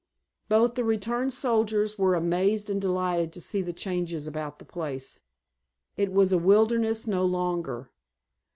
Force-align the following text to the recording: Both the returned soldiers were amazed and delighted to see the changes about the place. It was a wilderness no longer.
Both 0.49 0.73
the 0.73 0.83
returned 0.83 1.31
soldiers 1.31 1.99
were 1.99 2.15
amazed 2.15 2.71
and 2.71 2.81
delighted 2.81 3.31
to 3.33 3.39
see 3.41 3.61
the 3.61 3.71
changes 3.71 4.25
about 4.25 4.57
the 4.57 4.65
place. 4.65 5.19
It 5.95 6.11
was 6.11 6.31
a 6.31 6.39
wilderness 6.39 7.05
no 7.05 7.23
longer. 7.23 7.91